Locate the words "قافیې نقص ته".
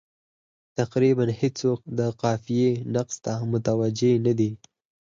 2.21-3.33